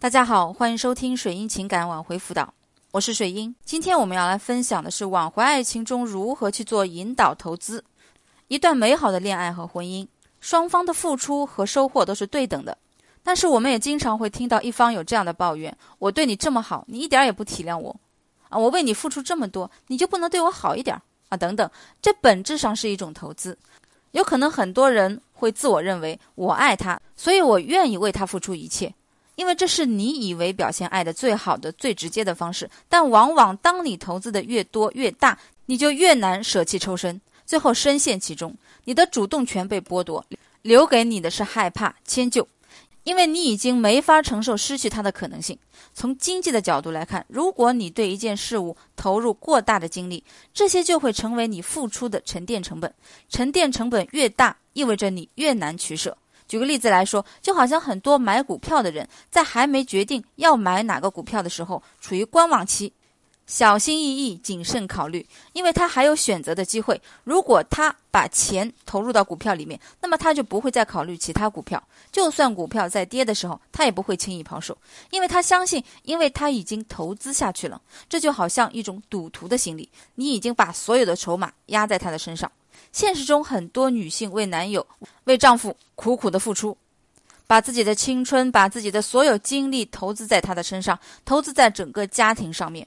[0.00, 2.54] 大家好，欢迎收听水英情感挽回辅导，
[2.90, 3.54] 我是水英。
[3.66, 7.84] 今天我们要来分享的是挽回爱情中如何去做引导投资。
[8.48, 10.08] 一段美好的恋爱和婚姻，
[10.40, 12.78] 双方的付出和收获都是对等的。
[13.22, 17.94] 但是我们也经常会听到一方有这样的抱怨：我对你这么好，你一点也不体谅我
[18.48, 18.56] 啊！
[18.56, 20.98] 我为你付出这么多，你就不能对我好一点
[21.28, 21.36] 啊？
[21.36, 21.70] 等等，
[22.00, 23.58] 这本质上是一种投资。
[24.12, 28.94] 有可能很多人会自我认为我爱他，所以我愿意为他付出一切。
[29.40, 40.22] 因为这是你以为表现爱的最好的、最直接的方式，但往往当你投资的越多越大，你就越难舍弃抽身，最后深陷其中，你的主动权被剥夺，
[40.60, 42.46] 留给你的是害怕、迁就，
[43.04, 45.58] 因为你已经没法承受失去它的可能性。
[45.94, 50.22] 从经济的角度来看，如果你对一件事物投入过大的精力，
[50.52, 52.94] 这些就会成为你付出的沉淀成本，
[53.30, 56.14] 沉淀成本越大，意味着你越难取舍。
[56.50, 62.92] 举个例子来说，就好像很多买股票的人，在还没决定要买哪个股票的时候，处于观望期，
[63.46, 67.00] 小心翼翼、谨慎考虑，因为他还有选择的机会。
[67.22, 71.80] 如果他把钱投入到股票里面，那么他就不会再考虑其他股票。
[72.10, 74.76] 就算股票在跌的时候，他也不会轻易抛售，
[75.10, 77.80] 因为他相信，因为他已经投资下去了。
[78.08, 82.50] 这就好像一种赌徒的心理，你已经把所有的筹码压在他的身上。
[82.92, 84.86] 现实中，很多女性为男友、
[85.24, 86.76] 为丈夫苦苦的付出，
[87.46, 92.86] 把自己的青春、把自己的所有精力投资在他的身上，投资在整个家庭上面。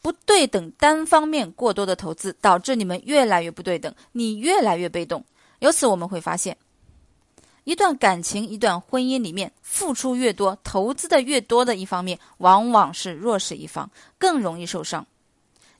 [0.00, 5.24] 不对等、单方面过多的投资，导致你们越来越不对等，你越来越被动。
[5.58, 6.56] 由此我们会发现，
[7.64, 15.04] 一段感情、一段婚姻里面，付出越多、投资的越多的一方面，往往是弱势一方，更容易受伤。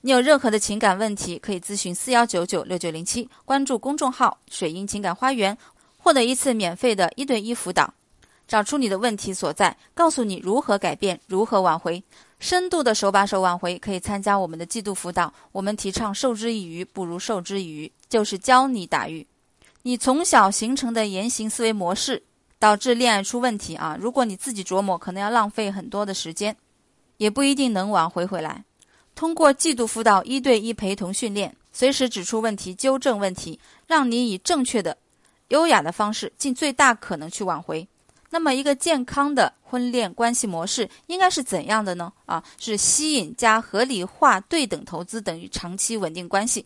[0.08, 5.54] 你有任何的情感问题，可以咨询四幺九九六九零七，关注公众号“水英情感花园”，
[6.00, 7.92] 获得一次免费的一对一辅导，
[8.46, 12.02] 找出你的问题所在，告诉你如何改变，如何挽回，
[12.38, 13.78] 深度的手把手挽回。
[13.78, 19.26] 可以参加我们的季度辅导，我们提倡授之以鱼不如授之以渔，就是教你打鱼。
[19.82, 22.22] 你从小形成的言行思维模式，
[22.58, 23.94] 导致恋爱出问题啊！
[24.00, 26.56] 如果你自己琢磨，可能要浪费很多的时间，
[27.18, 28.64] 也不一定能挽回回来。
[29.18, 34.96] 通过季度辅导、一对一陪同训练，随时指出问题、纠正问题，让你以正确的、
[35.48, 37.84] 优雅的方式，尽最大可能去挽回。
[38.30, 42.12] 那么，一个健康的婚恋关系模式应该是怎样的呢？
[42.26, 46.64] 啊，是吸引加合理化对等投资等于长期稳定关系。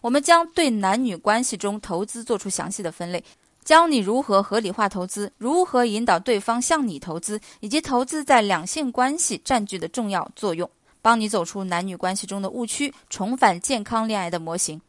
[0.00, 3.22] 我们将对男女关系中投资做出详细的分类，
[3.64, 10.68] 教你如何合理化投资，如何引导对方向你投资，以及投资在两性关系占据的重要作用。
[11.02, 14.80] 帮你走出男女关系中的误区，重返健康恋爱的模型，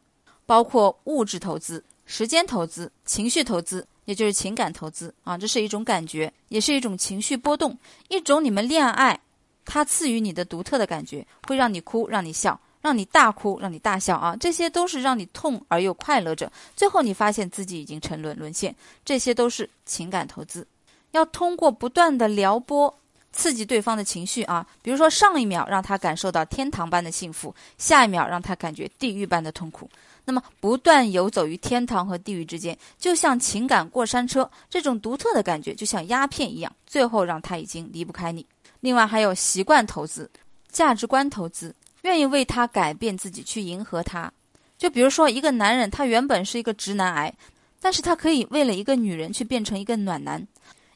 [0.45, 7.75] 包括物质投资、时间投资、情绪投资，也就是情感投资啊，这是一种感觉，也是一种情绪波动，
[8.09, 9.19] 一种你们恋爱
[9.65, 20.67] 它赐予你的独特的感觉，会让你哭，让你笑，让你大哭，让你大笑啊，这些都是让你痛而又快乐着，最后你发现自己已经沉沦沦陷，这些都是情感投资，
[21.11, 22.93] 要通过不断的撩拨。
[23.33, 29.89] 刺激对方的情绪啊，比如说上一秒让他感受到天堂般的幸福，下一秒让他感觉地狱般的痛苦。
[30.25, 38.45] 那么不断游走于天堂和地狱之间，就像情感过山车，这种独特的感觉就像鸦片一样，最后让他已经离不开你。
[38.79, 40.29] 另外还有习惯投资、
[40.71, 44.31] 价值观投资，愿意为他改变自己去迎合他。
[44.77, 47.33] 就比如说一个男人，他原本是一个直男癌，
[47.81, 50.45] 但是他可以为了一个女人去变成一个暖男。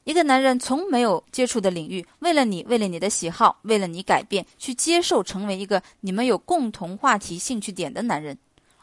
[0.07, 8.37] 一个男人从没有接触的领域，为了你，为了你的喜好，为了你改变，去接受，成为一个你们有共同话题、兴趣点的男人，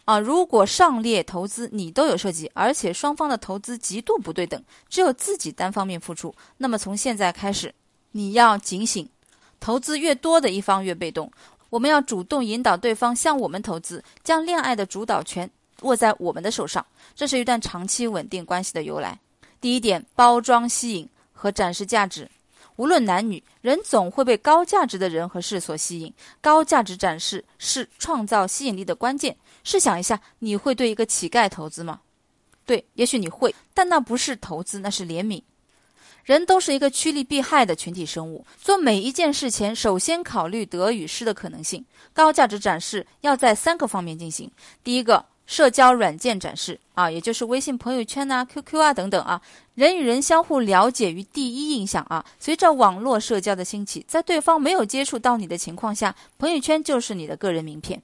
[0.05, 0.19] 啊！
[0.19, 7.75] 如果上列投资你都有涉及，而且双方的投资极度不对等，只有自己单方面付出，那么从现在开始，
[8.13, 9.09] 你要警醒，
[9.59, 11.33] 投资越多的一方越被动，
[11.71, 19.19] 我们要主动引导对方向我们投资，将恋爱的主导权握在我们的手上，这是一段长期稳定关系的由来。
[19.59, 21.09] 第一点，包装吸引。
[21.45, 22.27] 和展示价值，
[22.77, 26.11] 无论男女，人总会被高价值的人和事所吸引。
[26.41, 29.37] 高价值展示是创造吸引力的关键。
[29.63, 32.01] 试想一下，你会对一个乞丐投资吗？
[32.65, 35.43] 对，也许你会，但那不是投资，那是怜悯。
[36.25, 41.85] 人都是一个趋利避害的群体生物，做每一件事前，首先考虑得与失的可能性。
[42.15, 44.51] 高价值展示要在三个方面进行。
[44.83, 45.27] 第一个。
[45.47, 49.41] 社交软件展示啊，也就是微信朋友圈呐、QQ 啊等等啊，
[49.75, 52.25] 人与人相互了解于第一印象啊。
[52.39, 58.01] 随着网络社交的兴起，在对方没有接触到你的情况下，朋友圈就是你的个人名片。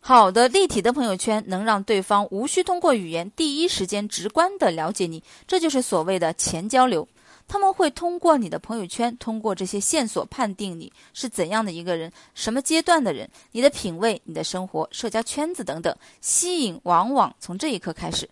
[0.00, 7.08] 好的立体的朋友圈能让对方无需通过语言，第一时间直观的了解你，这就是所谓的前交流。
[7.48, 18.28] 他们会通过你的朋友圈，通过这些线索判定你是怎样的一个人，什么阶段的人，你的品味、你的生活、社交圈子等等，吸引往往从这一刻开始。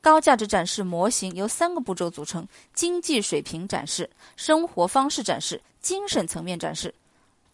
[0.00, 6.94] 高价值展示模型由三个步骤组成：经济水平展示、生活方式展示、精神层面展示。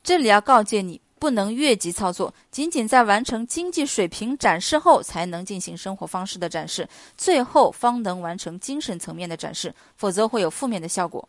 [0.03, 11.29] 这里要告诫你，不能越级操作，仅仅在完成经济水平展示后，才能进行生活方式的展示，最后方能完成精神层面的展示，否则会有负面的效果。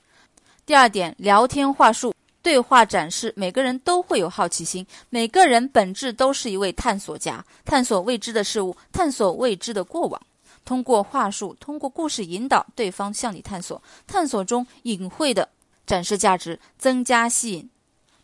[0.66, 2.12] 第二点，聊天话术、
[2.42, 10.20] 对话展示，每个人都会有好奇心，每个人本质都是一位探索家，探索未知的事物，探索未知的过往。
[10.66, 15.48] 通过话术，通过故事引导对方向你探索，探索中隐晦的
[15.86, 17.70] 展示价值，增加吸引。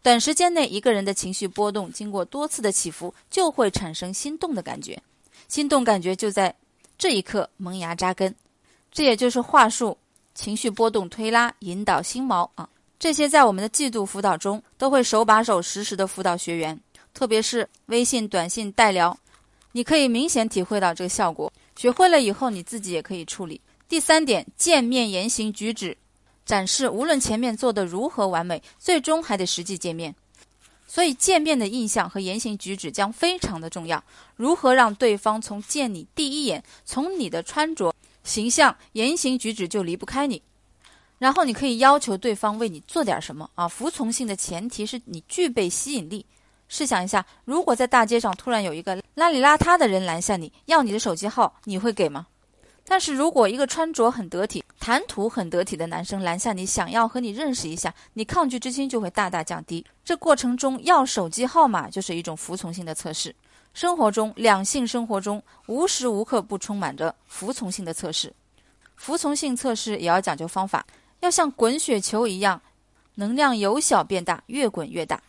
[0.01, 5.01] 短时间内，一个人的情绪波动经过多次的起伏，就会产生心动的感觉，
[5.47, 6.55] 心动感觉就在
[6.97, 8.33] 这一刻萌芽扎根。
[8.91, 9.97] 这也就是话术、
[10.33, 12.67] 情绪波动推拉、引导心锚啊，
[12.97, 16.79] 这些在我们的季度辅导中都会手把手实时的辅导学员，
[17.13, 19.15] 特别是微信短信代聊，
[19.73, 21.51] 你可以明显体会到这个效果。
[21.75, 23.59] 学会了以后，你自己也可以处理。
[23.87, 25.97] 第三点，见面言行举止
[26.49, 30.15] 展示，无论前面做的如何完美，最终还得实际见面。
[30.87, 34.03] 所以，见面的印象和言行举止将非常的重要。
[34.35, 37.93] 如何让对方从见你第一眼，从你的穿着、
[38.23, 40.41] 形象、言行举止就离不开你？
[41.19, 43.67] 然后，你可以要求对方为你做点什么啊？
[43.67, 46.25] 服从性的前提是你具备吸引力。
[46.67, 52.25] 试想一下，如果在大街上突然有一个邋里邋遢的人拦下你，要你的手机号，你会给吗？
[52.89, 59.85] 但是如果一个穿着很得体、谈吐很得体的男生拦下你，想要和你认识一下，你抗拒之心就会大大降低。
[60.03, 63.33] 这过程中要手机号码就是一种服从性的测试。
[63.75, 68.33] 生活中，两性生活中无时无刻不充满着服从性的测试。
[68.95, 70.83] 服从性测试也要讲究方法，
[71.19, 72.59] 要像滚雪球一样，
[73.13, 75.21] 能量由小变大，越滚越大。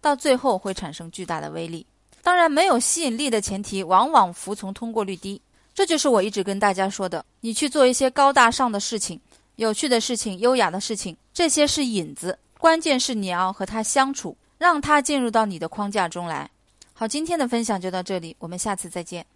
[0.00, 1.86] 到最后会产生巨大的威力。
[2.20, 5.40] 当然，没有吸引力的前提，往往服从通过率低。
[5.76, 9.20] 这就是我一直跟大家说的：你去做一些高大上的事情、
[9.56, 16.50] 有趣的事情、优雅的事情，这些是引子，关键是你要和他相处，让他进入到你的框架中来。
[16.94, 19.26] 好，今天的分享就到这里，我们下次再见。